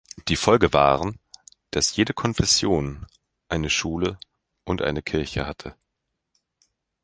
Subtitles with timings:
[0.29, 1.19] Die Folge waren,
[1.69, 3.05] dass jede Konfession
[3.49, 4.17] eine Schule
[4.63, 5.75] und eine Kirche hatte.